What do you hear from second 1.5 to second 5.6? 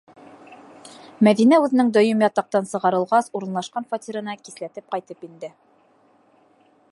үҙенең дөйөм ятаҡтан сығарылғас урынлашҡан фатирына кисләтеп ҡайтып инде.